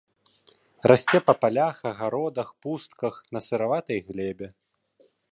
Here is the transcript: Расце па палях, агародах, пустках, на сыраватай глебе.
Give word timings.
Расце 0.91 1.19
па 1.27 1.33
палях, 1.41 1.77
агародах, 1.91 2.49
пустках, 2.63 3.15
на 3.37 3.43
сыраватай 3.49 3.99
глебе. 4.09 4.47